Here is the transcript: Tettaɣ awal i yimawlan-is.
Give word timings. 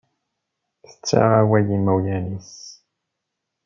Tettaɣ 0.89 1.29
awal 1.41 1.67
i 1.67 1.71
yimawlan-is. 1.71 2.53